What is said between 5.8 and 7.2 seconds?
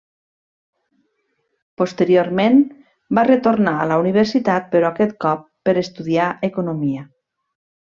estudiar economia.